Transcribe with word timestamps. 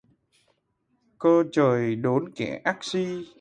Cơ 1.19 1.43
trời 1.51 1.95
đốn 1.95 2.25
kẻ 2.35 2.61
ác 2.63 2.83
si 2.83 3.25